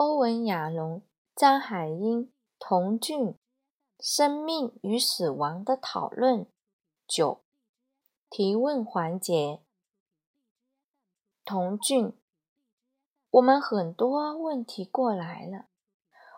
[0.00, 1.02] 欧文·亚龙、
[1.36, 3.32] 张海英、童俊，
[3.98, 6.46] 《生命与死亡的讨论》
[7.06, 7.42] 九
[8.30, 9.60] 提问环节。
[11.44, 12.14] 童俊，
[13.28, 15.66] 我们很多问题过来了，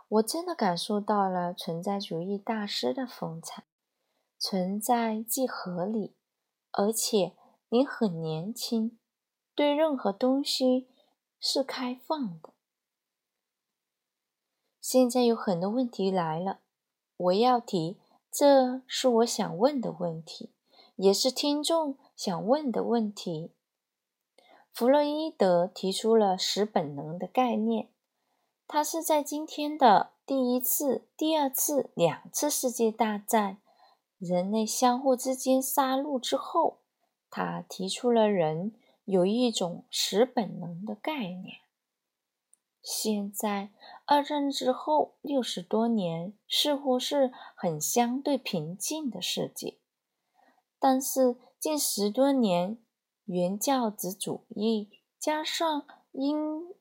[0.09, 3.63] 我真的感受到了存在主义大师的风采。
[4.41, 6.17] 存在既合理，
[6.73, 7.37] 而且
[7.69, 8.99] 你很年轻，
[9.55, 10.89] 对任何东西
[11.39, 12.52] 是开放的。
[14.83, 16.59] 现在有很多问题来了，
[17.17, 17.99] 我要提，
[18.33, 20.51] 这是我想问的问题，
[20.97, 23.53] 也是听众想问的问题。
[24.73, 27.91] 弗洛伊德提出了十本能的概念，
[28.67, 33.59] 他是在今天的第一次、第二次、两次世界大战。
[34.19, 36.79] 人类相互之间杀戮之后，
[37.31, 38.73] 他提出了人
[39.05, 41.59] 有一种十本能的概念。
[42.81, 43.71] 现在
[44.13, 49.79] 二战之后六十多年似乎是很相对平静的世界，
[50.79, 52.77] 但是近十多年
[53.25, 56.75] 原教旨主义加上英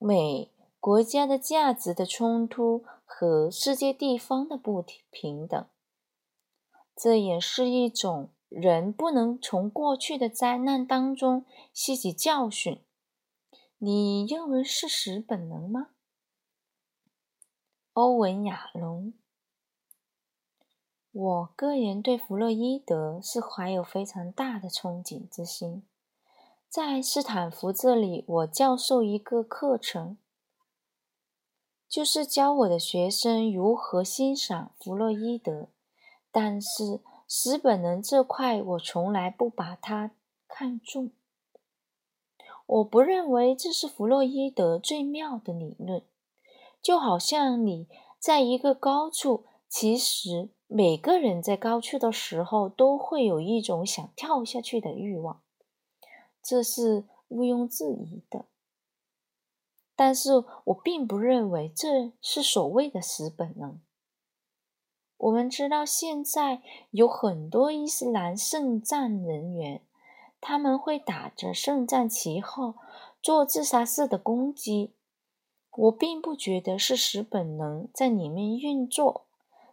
[0.00, 0.50] 美
[0.80, 5.64] 国家的价值的冲突和世界地方的不平等。
[6.96, 12.82] 这也是一种人不能从过去的灾难当中吸取教训。
[13.78, 15.90] 你认为是十本能吗？
[17.96, 19.14] 欧文·亚龙，
[21.12, 25.82] 我个人对弗洛伊德是怀有非常大的憧憬之心。
[26.68, 30.18] 在斯坦福这里，我教授一个课程，
[31.88, 35.68] 就是教我的学生如何欣赏弗洛伊德。
[36.30, 40.10] 但是，十本能这块，我从来不把它
[40.46, 41.12] 看重。
[42.66, 46.02] 我不认为这是弗洛伊德最妙的理论。
[46.86, 55.42] 就好像你在一个高处，其实每个人在高处的时候都会有一种想跳下去的欲望，
[56.40, 58.44] 这是毋庸置疑的。
[59.96, 63.80] 但是我并不认为这是所谓的死本能。
[65.16, 69.82] 我们知道，现在有很多伊斯兰圣战人员，
[70.40, 72.76] 他们会打着圣战旗号
[73.20, 74.92] 做自杀式的攻击。
[75.76, 79.26] 我并不觉得是使本能在里面运作，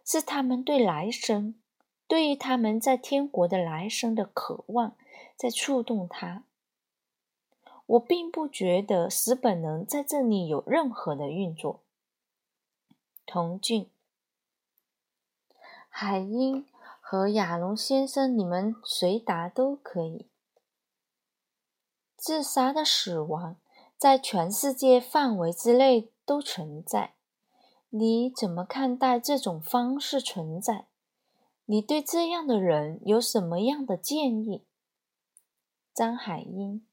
[0.04, 1.54] 是他们对来生、
[2.06, 4.94] 对于他们在天国的来生的渴望
[5.36, 6.44] 在触动他。
[7.86, 11.80] 我并不觉得使本能在这里有任何的运作。
[13.26, 13.88] 童俊。
[15.88, 16.66] 海英
[17.00, 20.26] 和亚龙先生，你们谁答都可以。
[22.16, 23.56] 自杀的死亡
[23.96, 27.14] 在全世界范围之内都存在，
[27.90, 30.86] 你怎么看待这种方式存在？
[31.66, 34.62] 你对这样的人有什么样的建议？
[35.94, 36.84] 张海英，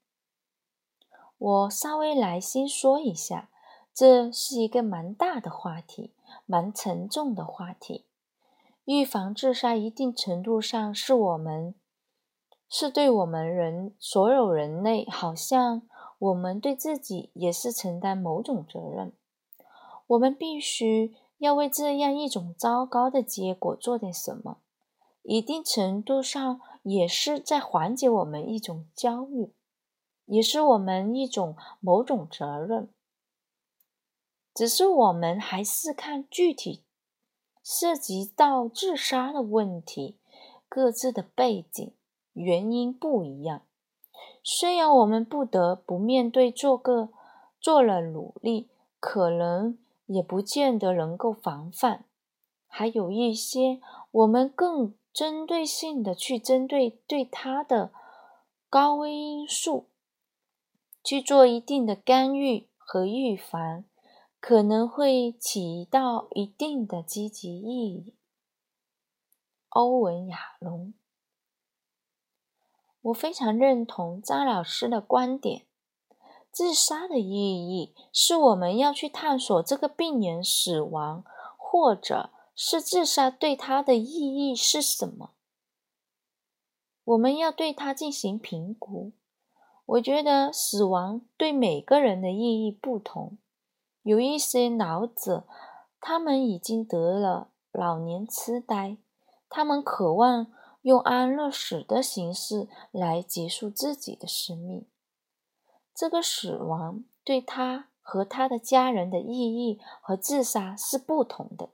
[1.36, 3.50] 我稍微来先说一下，
[3.92, 6.12] 这是一个蛮大的话题，
[6.46, 8.06] 蛮沉重的话题。
[8.84, 11.74] 预防自杀，一定程度上是我们，
[12.68, 15.82] 是对我们人所有人类，好像
[16.22, 19.12] 我们对自己也是承担某种责任。
[20.06, 24.58] 我们必须要为这样一种糟糕的结果做点什么，
[25.22, 29.52] 一定程度上也是在缓解我们一种焦虑，
[30.26, 32.88] 也是我们一种某种责任。
[34.54, 36.84] 只是我们还是看具体。
[37.64, 40.18] 涉及到自杀的问题，
[40.68, 41.94] 各自的背景
[42.32, 43.62] 原因不一样。
[44.42, 47.10] 虽然我们不得不面对，做个
[47.60, 52.04] 做了努力，可能也不见得能够防范。
[52.66, 53.80] 还有一些，
[54.10, 57.92] 我们更针对性的去针对对他的
[58.68, 59.88] 高危因素，
[61.04, 63.84] 去做一定的干预和预防。
[64.40, 68.12] 可能会起到一定的积极意义。
[69.68, 70.94] 欧文·亚龙，
[73.02, 75.66] 我非常认同张老师的观点。
[76.50, 81.24] 自杀的意义是我们要去探索这个病人死亡，
[81.56, 85.30] 或者是自杀对他的意义是什么。
[87.04, 89.12] 我们要对他进行评估。
[89.84, 93.36] 我觉得死亡对每个人的意义不同。
[94.02, 95.44] 有一些老者，
[96.00, 98.96] 他们已经得了老年痴呆，
[99.48, 100.46] 他们渴望
[100.82, 104.86] 用安乐死的形式来结束自己的生命。
[105.94, 111.70] 这个死亡对他和他的家人的意义和自杀是不同的，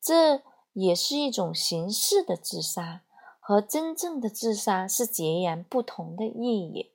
[0.00, 0.42] 这
[0.72, 3.02] 也是一种形式的自杀，
[3.38, 6.90] 和真正的自杀是截然不同的意义。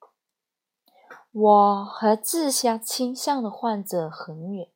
[1.31, 4.67] 我和自杀倾向的患者很远，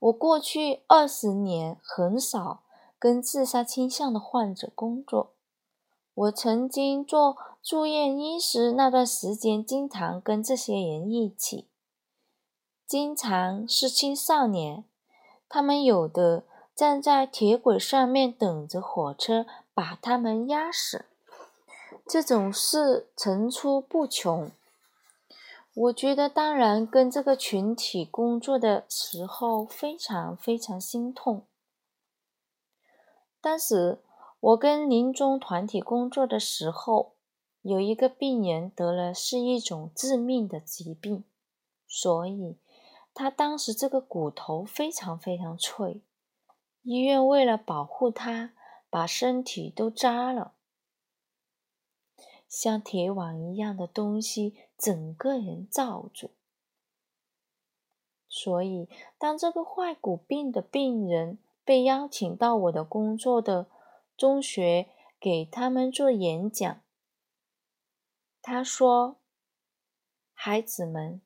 [0.00, 2.62] 我过去二十年很少
[2.98, 5.30] 跟自杀倾向的患者工作。
[6.14, 11.66] 我曾经做住院医师那段时间，经常跟这些人一起，
[12.86, 14.84] 经常是青少年，
[15.48, 16.44] 他们有的
[16.74, 19.44] 站在铁轨上面等着火车
[19.74, 21.04] 把他们压死，
[22.06, 24.50] 这种事层出不穷。
[25.74, 31.42] 我觉得，当然跟这个群体工作的时候非常非常心痛。
[33.46, 34.00] 当时。
[34.38, 37.14] 我跟临终团体工作的时候，
[37.62, 41.24] 有一个病人得了是一种致命的疾病，
[41.88, 42.58] 所以
[43.14, 46.02] 他当时这个骨头非常非常脆。
[46.82, 48.52] 医院为了保护他，
[48.90, 50.52] 把身体都扎了，
[52.46, 56.30] 像铁网一样的东西，整个人罩住。
[58.28, 58.88] 所以，
[59.18, 63.66] 当这个坏骨病的病人被邀请到我的工作的。
[64.16, 64.88] 中学
[65.20, 66.80] 给他们做演讲，
[68.40, 69.18] 他说
[70.32, 71.20] ：“孩子们，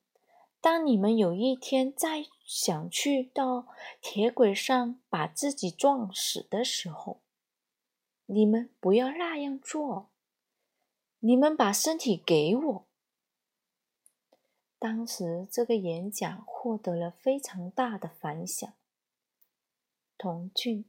[0.59, 3.67] 当你们有一天再想去到
[4.01, 7.21] 铁轨上把自己撞死的时候，
[8.25, 10.09] 你们不要那样做。
[11.19, 12.85] 你们把身体给我。”
[14.77, 18.73] 当时这个演讲获得了非常大的反响。
[20.21, 20.85] 童俊。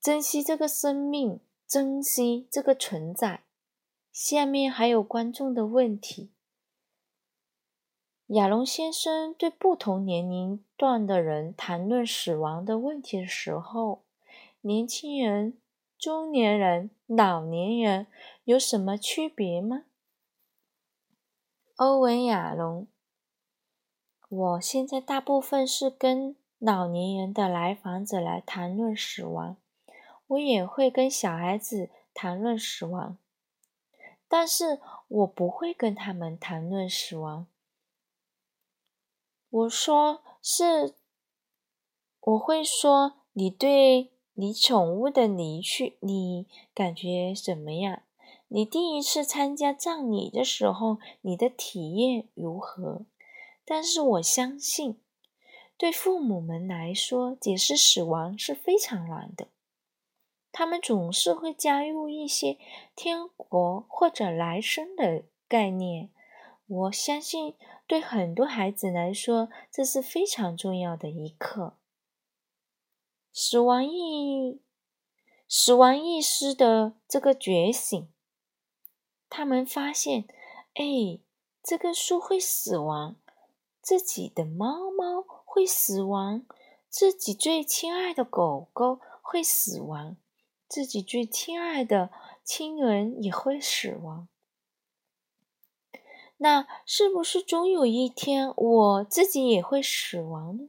[0.00, 3.42] 珍惜这个生命，珍惜这个存在。
[4.10, 6.30] 下面还有观众的问题。
[8.28, 14.04] 亚龙先生对不同年龄段的人谈论死亡的问题的时候，
[14.62, 15.58] 年轻人、
[15.98, 18.06] 中年人、老年人
[18.44, 19.84] 有什么区别吗？
[21.76, 22.86] 欧文·亚龙，
[24.30, 29.56] 我现在大部分是跟老年人的来访者来谈论死亡。
[30.26, 33.16] 我也会跟小孩子谈论死亡，
[34.28, 34.78] 但是
[35.08, 37.46] 我不会跟他们谈论死亡。
[39.48, 40.94] 我说是，
[42.20, 48.02] 我会说你对你宠物的离去，你感觉怎么样？
[48.48, 53.06] 你第一次参加葬礼的时候，你的体验如何？
[53.64, 55.00] 但是我相信，
[55.80, 59.48] 对父母们来说，解释死亡是非常难的。
[60.52, 62.58] 他们总是会加入一些
[62.94, 66.10] 天国或者来生的概念。
[66.66, 67.54] 我相信，
[67.86, 71.78] 对很多孩子来说，这是非常重要的一课。
[73.32, 74.60] 死亡意，
[75.48, 78.12] 死亡意识的这个觉醒，
[79.30, 80.26] 他们发现，
[80.74, 81.20] 哎，
[81.62, 83.16] 这个树会死亡，
[83.80, 86.46] 自己的猫猫会死亡，
[86.88, 90.16] 自己最亲爱的狗狗会死亡。
[90.68, 92.10] 自己最亲爱的
[92.44, 94.28] 亲人也会死亡，
[96.36, 100.68] 那是不是总有一天我自己也会死亡呢？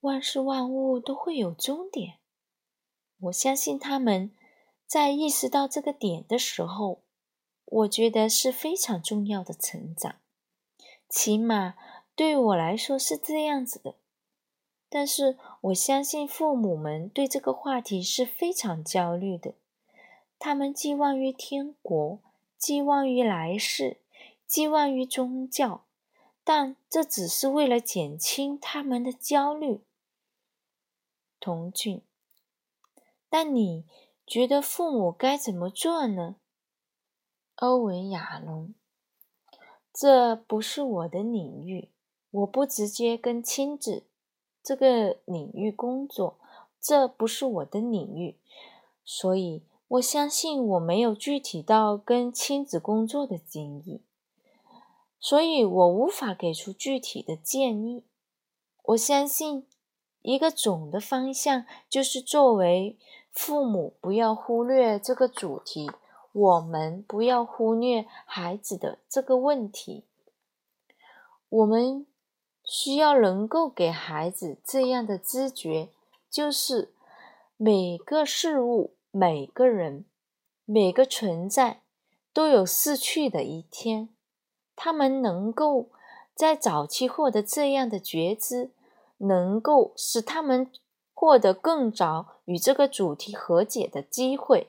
[0.00, 2.18] 万事万物都会有终点，
[3.20, 4.34] 我相信他们
[4.84, 7.04] 在意识到这个点的时候，
[7.64, 10.16] 我觉得是非常重要的成长，
[11.08, 11.76] 起码
[12.20, 13.94] 对于我来说是这样子的。
[14.90, 19.54] 但是我相信父母们对这个话题是非常焦虑的，
[20.38, 22.20] 他们寄望于天国，
[22.58, 24.02] 寄望于来世，
[24.46, 25.86] 寄望于宗教，
[26.44, 29.80] 但这只是为了减轻他们的焦虑。
[31.40, 32.02] 童俊，
[33.30, 33.86] 但你
[34.26, 36.36] 觉得父母该怎么做呢？
[37.54, 38.74] 欧文亚龙，
[39.90, 41.88] 这不是我的领域，
[42.30, 44.04] 我不直接跟亲子。
[44.62, 46.36] 这个领域工作，
[46.78, 48.36] 这不是我的领域，
[49.06, 54.02] 所以我相信我没有具体到跟亲子工作的经历，
[55.18, 58.04] 所以我无法给出具体的建议。
[58.82, 59.66] 我相信
[60.20, 62.98] 一个总的方向就是作为
[63.32, 65.90] 父母不要忽略这个主题，
[66.32, 70.04] 我们不要忽略孩子的这个问题，
[71.48, 72.06] 我们。
[72.72, 75.88] 需要能够给孩子这样的知觉，
[76.30, 76.94] 就是
[77.56, 80.04] 每个事物、每个人、
[80.64, 81.82] 每个存在
[82.32, 84.08] 都有逝去的一天，
[84.76, 85.90] 他们能够
[86.32, 88.70] 在早期获得这样的觉知，
[89.18, 90.70] 能够使他们
[91.12, 94.68] 获得更早与这个主题和解的机会。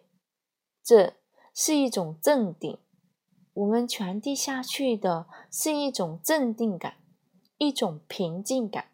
[0.84, 1.14] 这
[1.54, 2.80] 是一种镇定。
[3.54, 6.96] 我们传递下去的是一种镇定感，
[7.62, 8.86] 一种平静感。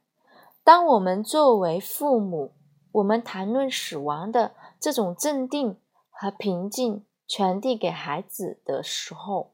[0.61, 2.51] 当我们作为父母，
[2.91, 9.53] 我们谈论死亡的这种镇定和平静传递给孩子的时候，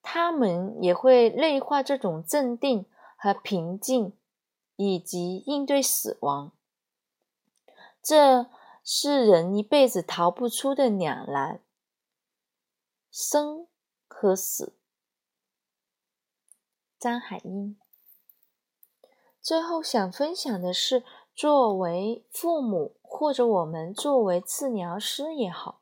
[0.00, 4.16] 他们也会内化这种镇定和平静，
[4.76, 6.52] 以及应对死亡。
[8.00, 8.46] 这
[8.84, 11.60] 是人一辈子逃不出的两难：
[13.10, 13.66] 生
[14.06, 14.76] 和死。
[17.00, 17.78] 张海英。
[19.40, 21.02] 最后想分享的是，
[21.34, 25.80] 作为父母或者我们作为治疗师也好，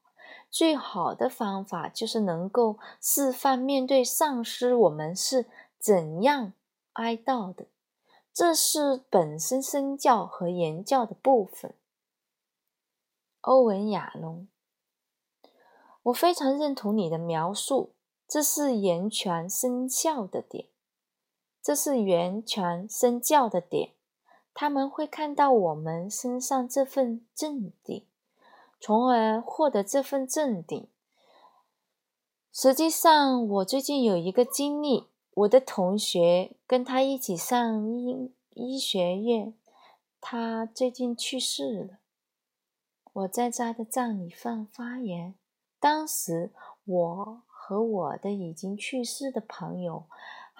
[0.49, 5.47] 最好的方法就是能够示范面对丧失，我们是
[5.81, 6.53] 怎样
[6.93, 7.67] 哀悼的。
[8.33, 11.75] 这是本身身教和言教的部分。
[13.41, 14.47] 欧文亚龙，
[16.05, 17.95] 我非常认同你的描述，
[18.29, 20.69] 这是言传身教的点。
[21.69, 23.91] 这是源泉身教的点，
[24.55, 28.07] 他们会看到我们身上这份镇定，
[28.81, 30.89] 从而获得这份镇定。
[32.51, 39.53] 实际上，我最近有一个经历，我的同学跟他一起上医医学院，
[40.23, 41.99] 他最近去世了。
[43.13, 45.35] 我在他的葬礼上发言，
[45.79, 46.51] 当时
[46.87, 50.05] 我和我的已经去世的朋友。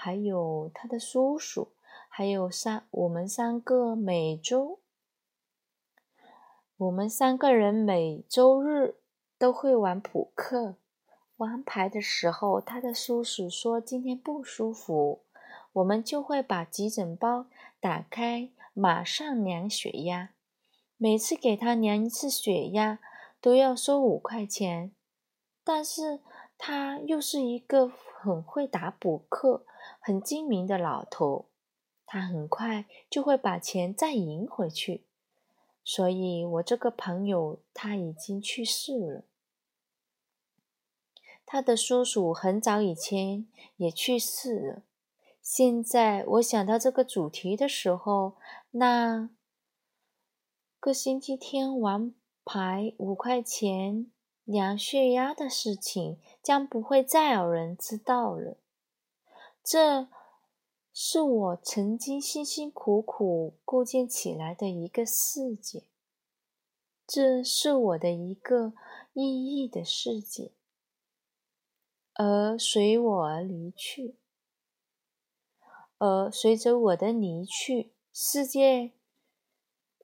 [0.01, 1.73] 还有他的叔叔，
[2.09, 4.79] 还有三我们三个每周，
[6.77, 8.95] 我们三个人每周日
[9.37, 10.77] 都会玩扑克。
[11.39, 15.25] 玩牌的时候，他的叔叔说今天不舒服，
[15.73, 17.47] 我们就会把急诊包
[17.81, 20.31] 打开，马上量血压。
[20.97, 23.01] 每次给他量一次血压
[23.41, 24.93] 都要收五块钱，
[25.65, 26.21] 但是
[26.59, 29.65] 他又是一个很会打扑克。
[30.01, 31.47] 很精明的老头，
[32.07, 35.05] 他很快就会把钱再赢回去。
[35.85, 39.25] 所以，我这个朋友他已经去世了。
[41.45, 43.47] 他的叔叔很早以前
[43.77, 44.83] 也去世了。
[45.43, 48.37] 现在我想到这个主题的时候，
[48.71, 49.31] 那
[50.81, 54.11] 个星期天玩牌五块钱
[54.49, 58.57] 量血压的事情，将不会再有人知道了。
[59.63, 60.09] 这
[60.95, 65.83] 是我曾经辛辛苦苦构建起来的一个世界，
[67.07, 68.73] 这是我的一个
[69.13, 70.53] 意义的世界，
[72.15, 74.17] 而随我而离去，
[75.99, 78.93] 而随着我的离去，世界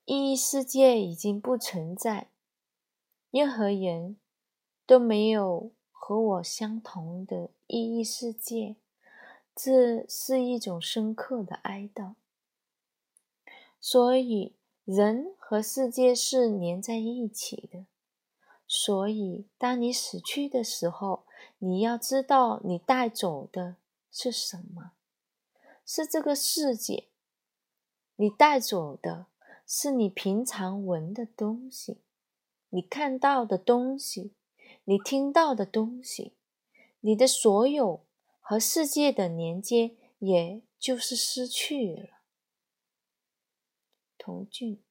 [0.05, 2.29] 意义世界已经不存在，
[3.31, 4.19] 任何人
[4.87, 8.77] 都没有和我相同的意义世界。
[9.55, 12.15] 这是一种深刻的哀悼，
[13.79, 17.87] 所以人和世界是连在一起的。
[18.67, 21.25] 所以，当你死去的时候，
[21.59, 23.77] 你要知道你带走的
[24.11, 24.93] 是什么？
[25.87, 27.09] 是这个世界。
[28.17, 29.27] 你带走的
[29.67, 32.01] 是你平常闻的东西，
[32.71, 34.33] 你看到的东西，
[34.85, 36.35] 你听到的东西，
[37.01, 38.05] 你的所有。
[38.47, 42.21] 和世界的连接，也就是失去了。
[44.19, 44.83] 童俊，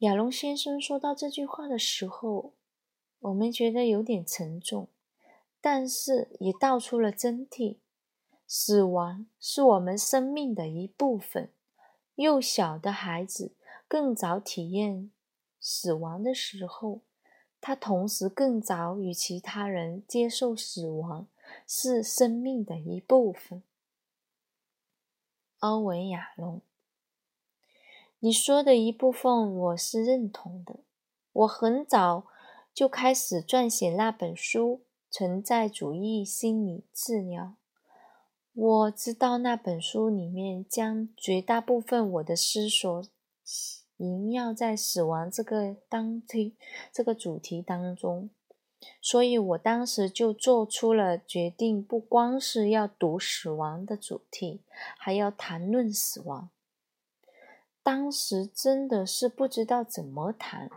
[0.00, 2.52] 亚龙先生说到这句话的时候，
[3.20, 4.90] 我们觉得有点沉重，
[5.62, 7.78] 但是也道出了真谛：
[8.46, 11.50] 死亡是我们生命的一部分。
[12.16, 13.56] 幼小的孩子
[13.88, 15.10] 更早体验
[15.58, 17.00] 死亡的时候，
[17.66, 21.26] 他同时更早与其他人接受死亡。
[21.66, 23.64] 是生命的一部分。
[25.58, 26.60] 欧文亚龙，
[28.20, 30.76] 你说的一部分我是认同的。
[31.32, 32.28] 我很早
[32.72, 34.82] 就开始撰写那本书
[35.16, 37.42] 《存在主义心理治疗》。
[38.52, 43.04] 我知道那本书里面将绝大部分我的思索
[43.98, 46.54] 萦绕在死亡这个当题
[46.92, 48.30] 这个主题当中。
[49.00, 54.60] 所以我当时就做出了决定，不光是要读死亡的主题，
[54.98, 56.50] 还要谈论死亡。
[57.82, 60.70] 当时真的是不知道怎么谈，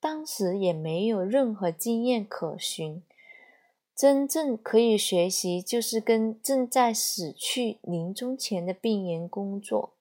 [0.00, 3.02] 当时也没有任何经验可循。
[3.94, 9.93] 真正可以学习，就是跟正在死去、临终前的病人工作，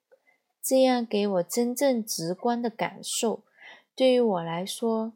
[0.64, 3.44] 这样给我真正直观的感受。
[3.94, 5.12] 对于我来说，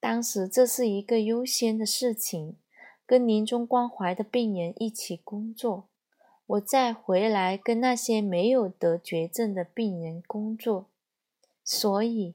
[0.00, 2.56] 当时这是一个优先的事情，
[3.04, 5.88] 跟临终关怀的病人一起工作。
[6.46, 10.86] 我再回来跟那些没有得绝症的病人工作。
[11.62, 12.34] 所以，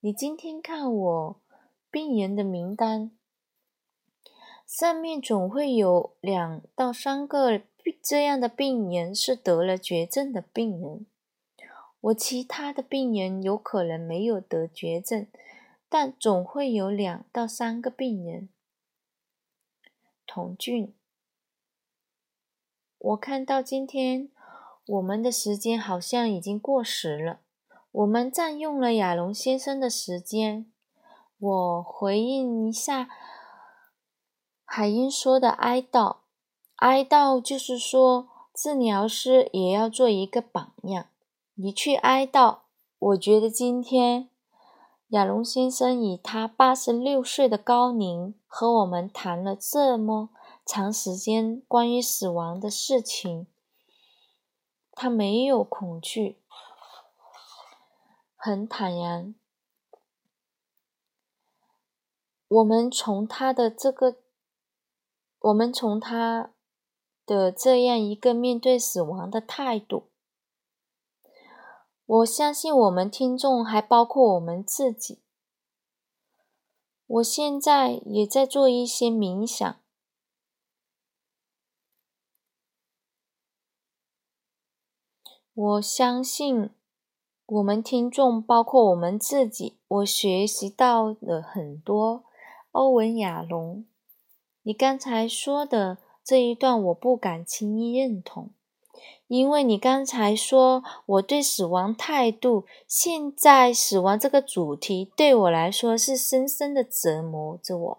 [0.00, 1.40] 你今天看我
[1.90, 3.12] 病人的名单。
[4.66, 7.62] 上面总会有两到三个
[8.02, 11.06] 这样的病人是得了绝症的病人。
[12.00, 15.26] 我其他的病人有可能没有得绝症，
[15.88, 18.48] 但总会有两到三个病人。
[20.26, 20.94] 童俊，
[22.98, 24.30] 我看到今天
[24.86, 27.40] 我们的时间好像已经过时了，
[27.90, 30.70] 我们占用了亚龙先生的时间。
[31.38, 33.08] 我回应一下。
[34.64, 36.18] 海英说的哀悼，
[36.76, 41.06] 哀悼就是说，治疗师也要做一个榜样。
[41.60, 42.60] 你去哀悼，
[43.00, 44.30] 我觉得今天
[45.08, 50.30] 亚龙先生以他八十六岁的高龄和我们谈了这么
[50.64, 53.48] 长时间关于死亡的事情，
[54.92, 56.38] 他没有恐惧，
[58.36, 59.34] 很坦然。
[62.46, 64.18] 我们从他的这个。
[65.40, 66.50] 我们从他
[67.24, 70.07] 的这样一个面对死亡的态度，
[72.08, 75.18] 我相信我们听众还包括我们自己。
[77.06, 79.78] 我现在也在做一些冥想，
[85.52, 86.70] 我相信
[87.44, 92.24] 我们听众包括我们自己，我学习到了很多。
[92.70, 93.84] 欧文亚龙。
[94.62, 98.50] 你刚才说的这一段，我不敢轻易认同，
[99.28, 107.98] 因为你刚才说我对死亡态度，现在死亡这个主题对我来说是深深的折磨着我。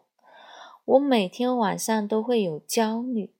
[0.86, 3.32] 我每天晚上都会有焦虑，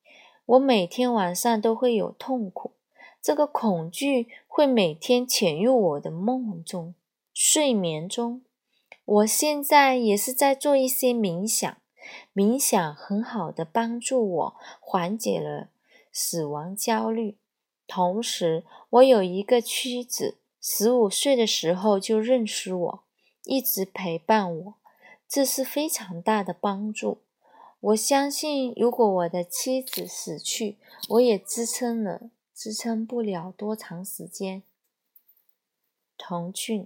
[0.46, 2.72] 我每天晚上都会有痛苦，
[3.20, 6.94] 这个恐惧会每天潜入我的梦中、
[7.34, 8.44] 睡眠中。
[9.04, 11.76] 我现在也是在做一些冥想。
[12.34, 15.70] 冥想很好的帮助我缓解了
[16.12, 17.38] 死亡焦虑，
[17.90, 23.04] 同时我有一个妻子，十五岁的时候就认识我，
[23.46, 24.76] 一直陪伴我，
[25.28, 27.18] 这是非常大的帮助。
[27.80, 30.78] 我相信，如果我的妻子死去，
[31.10, 34.62] 我也支撑了，支撑不了多长时间。
[36.16, 36.86] 童俊。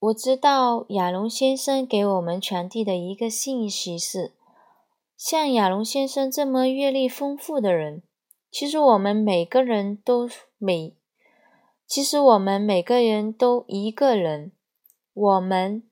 [0.00, 4.32] 我知道亚龙先生给我们传递的一个信息是：
[5.18, 8.04] 像亚龙先生这么阅历丰富的人，
[8.52, 10.94] 其实我们每个人都每，
[11.88, 14.52] 其实我们每个人都一个人。
[15.12, 15.82] 我们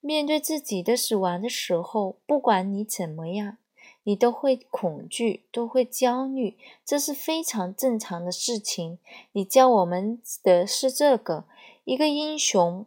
[0.00, 3.58] 面对自己的死亡的时候，不管你怎么样，
[4.04, 8.98] 你都会恐惧，都会焦虑，这是非常正常的事情。
[9.32, 11.44] 你教我们的是这个，
[11.84, 12.86] 一个英雄。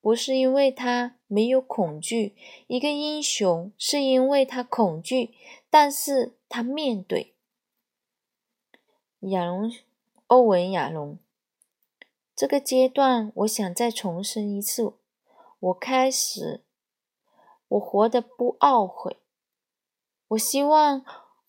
[0.00, 2.36] 不是因为他没有恐惧，
[2.68, 5.34] 一个英雄是因为他恐惧，
[5.68, 7.34] 但是他面对
[9.20, 9.72] 亚龙，
[10.28, 11.18] 欧文亚龙
[12.36, 14.94] 这个阶段，我想再重申一次，
[15.58, 16.62] 我开始，
[17.66, 19.16] 我活得不懊悔，
[20.28, 21.04] 我希望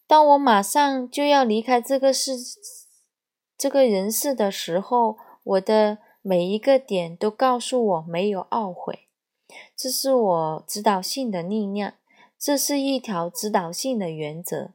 [0.08, 2.32] 当我马上就要离开这个世，
[3.56, 6.00] 这个人世的时候，我的。
[6.28, 9.05] 每一个点都告诉我没有懊悔，
[9.76, 11.94] 这是我指导性的力量，
[12.38, 14.72] 这是一条指导性的原则。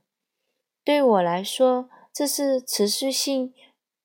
[0.84, 3.52] 对我来说，这是持续性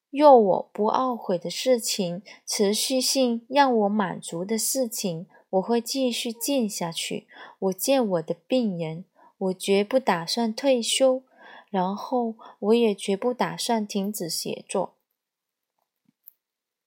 [0.09, 5.27] 若我不懊悔的事情，持续性让我满足的事情。
[5.51, 7.27] 我会继续见下去。
[7.59, 9.05] 我见我的病人，
[9.37, 11.23] 我绝不打算退休，
[11.69, 14.95] 然后我也绝不打算停止写作。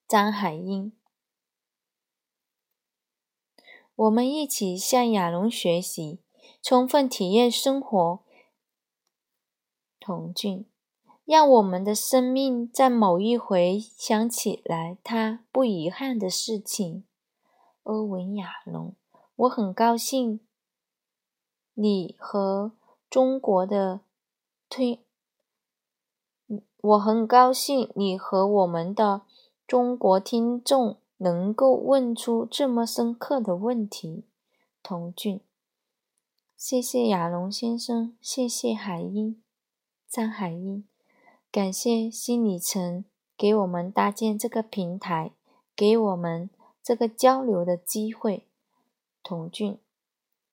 [0.07, 0.92] 张海英，
[3.98, 6.20] 我们一起向亚龙学习，
[6.62, 8.20] 充分体验生活。
[9.98, 10.64] 童俊，
[11.24, 17.02] 让我们的生命在某一回想起来他不遗憾的事情。
[17.82, 18.94] 欧文亚龙，
[19.34, 20.38] 我很高兴
[21.74, 22.70] 你和
[23.11, 24.02] 中国的
[24.70, 25.00] 推，
[26.80, 29.22] 我很高兴你和我们的。
[29.66, 34.24] 中国听众能够问出这么深刻的问题，
[34.83, 35.40] 童俊，
[36.57, 39.40] 谢谢亚龙先生，谢谢海英，
[40.09, 40.85] 张海英，
[41.52, 43.04] 感谢心理层
[43.37, 45.33] 给我们搭建这个平台，
[45.76, 46.48] 给我们
[46.83, 48.46] 这个交流的机会。
[49.22, 49.78] 童俊，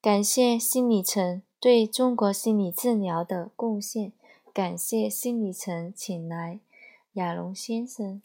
[0.01, 4.12] 感谢心理层对中国心理治疗的贡献，
[4.51, 6.60] 感谢心理层请来
[7.13, 8.21] 亚龙先生。